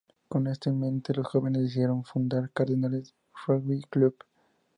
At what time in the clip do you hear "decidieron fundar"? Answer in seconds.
1.61-2.49